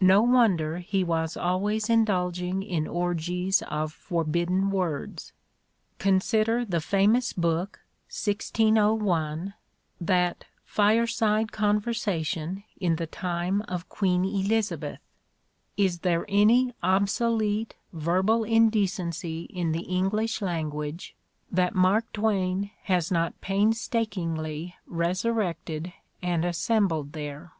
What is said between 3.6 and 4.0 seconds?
of